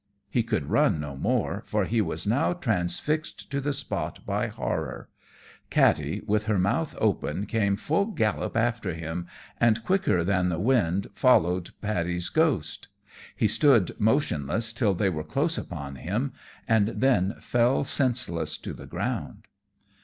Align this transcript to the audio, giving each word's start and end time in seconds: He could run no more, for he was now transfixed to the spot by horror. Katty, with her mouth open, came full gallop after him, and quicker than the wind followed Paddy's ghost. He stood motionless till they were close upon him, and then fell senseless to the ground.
He 0.31 0.41
could 0.41 0.67
run 0.71 0.99
no 0.99 1.15
more, 1.15 1.61
for 1.63 1.85
he 1.85 2.01
was 2.01 2.25
now 2.25 2.53
transfixed 2.53 3.51
to 3.51 3.61
the 3.61 3.71
spot 3.71 4.25
by 4.25 4.47
horror. 4.47 5.09
Katty, 5.69 6.23
with 6.25 6.45
her 6.45 6.57
mouth 6.57 6.95
open, 6.99 7.45
came 7.45 7.75
full 7.75 8.07
gallop 8.07 8.57
after 8.57 8.95
him, 8.95 9.27
and 9.59 9.83
quicker 9.83 10.23
than 10.23 10.49
the 10.49 10.57
wind 10.59 11.05
followed 11.13 11.69
Paddy's 11.83 12.29
ghost. 12.29 12.87
He 13.35 13.47
stood 13.47 13.91
motionless 13.99 14.73
till 14.73 14.95
they 14.95 15.11
were 15.11 15.23
close 15.23 15.55
upon 15.55 15.97
him, 15.97 16.33
and 16.67 16.87
then 16.87 17.35
fell 17.39 17.83
senseless 17.83 18.57
to 18.57 18.73
the 18.73 18.87
ground. 18.87 19.45